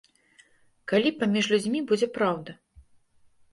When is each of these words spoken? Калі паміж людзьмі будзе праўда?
Калі 0.91 1.09
паміж 1.19 1.45
людзьмі 1.53 1.79
будзе 1.93 2.11
праўда? 2.19 2.51